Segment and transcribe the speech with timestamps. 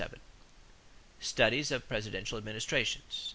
[1.19, 3.29] =Studies of Presidential Administrations.